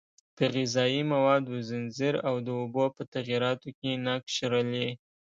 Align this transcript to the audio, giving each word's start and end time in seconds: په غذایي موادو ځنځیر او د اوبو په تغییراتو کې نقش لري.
په 0.35 0.43
غذایي 0.55 1.01
موادو 1.13 1.53
ځنځیر 1.69 2.15
او 2.27 2.35
د 2.45 2.47
اوبو 2.59 2.85
په 2.95 3.03
تغییراتو 3.13 3.67
کې 3.79 3.89
نقش 4.05 4.35
لري. 4.53 4.89